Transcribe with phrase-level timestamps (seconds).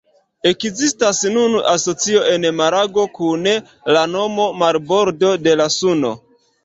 [0.51, 3.51] Ekzistas nun asocio en Malago, kun
[3.99, 6.15] la nomo «Marbordo de la Suno».